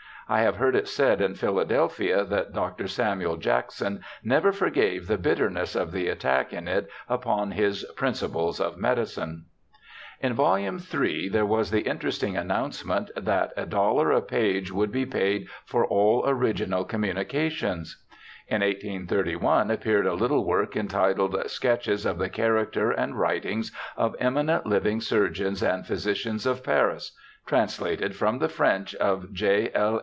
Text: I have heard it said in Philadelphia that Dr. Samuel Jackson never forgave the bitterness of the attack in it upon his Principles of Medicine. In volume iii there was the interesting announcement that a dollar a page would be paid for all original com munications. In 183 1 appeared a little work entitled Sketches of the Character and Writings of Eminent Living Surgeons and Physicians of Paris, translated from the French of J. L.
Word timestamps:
I 0.29 0.43
have 0.43 0.55
heard 0.55 0.77
it 0.77 0.87
said 0.87 1.19
in 1.19 1.35
Philadelphia 1.35 2.23
that 2.23 2.53
Dr. 2.53 2.87
Samuel 2.87 3.35
Jackson 3.35 3.99
never 4.23 4.53
forgave 4.53 5.07
the 5.07 5.17
bitterness 5.17 5.75
of 5.75 5.91
the 5.91 6.07
attack 6.07 6.53
in 6.53 6.69
it 6.69 6.89
upon 7.09 7.51
his 7.51 7.83
Principles 7.97 8.61
of 8.61 8.77
Medicine. 8.77 9.47
In 10.21 10.33
volume 10.33 10.79
iii 10.95 11.27
there 11.27 11.45
was 11.45 11.69
the 11.69 11.81
interesting 11.81 12.37
announcement 12.37 13.11
that 13.17 13.51
a 13.57 13.65
dollar 13.65 14.11
a 14.11 14.21
page 14.21 14.71
would 14.71 14.89
be 14.89 15.05
paid 15.05 15.49
for 15.65 15.85
all 15.85 16.23
original 16.25 16.85
com 16.85 17.01
munications. 17.01 17.95
In 18.47 18.61
183 18.61 19.35
1 19.35 19.69
appeared 19.69 20.05
a 20.07 20.13
little 20.13 20.45
work 20.45 20.77
entitled 20.77 21.35
Sketches 21.51 22.05
of 22.05 22.17
the 22.17 22.29
Character 22.29 22.89
and 22.91 23.19
Writings 23.19 23.73
of 23.97 24.15
Eminent 24.17 24.65
Living 24.65 25.01
Surgeons 25.01 25.61
and 25.61 25.85
Physicians 25.85 26.45
of 26.45 26.63
Paris, 26.63 27.17
translated 27.45 28.15
from 28.15 28.37
the 28.39 28.47
French 28.47 28.95
of 28.95 29.33
J. 29.33 29.69
L. 29.73 29.99